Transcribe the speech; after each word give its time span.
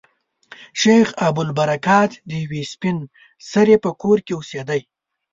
شیخ 0.79 1.07
ابوالبرکات 1.27 2.11
د 2.29 2.31
یوې 2.43 2.61
سپین 2.73 2.97
سري 3.51 3.75
په 3.83 3.89
کور 4.01 4.17
کې 4.25 4.33
اوسېدی. 4.35 4.81